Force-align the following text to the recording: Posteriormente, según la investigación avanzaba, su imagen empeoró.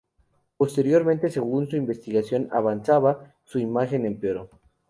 Posteriormente, 0.57 1.29
según 1.29 1.67
la 1.71 1.77
investigación 1.77 2.49
avanzaba, 2.51 3.35
su 3.43 3.59
imagen 3.59 4.07
empeoró. 4.07 4.49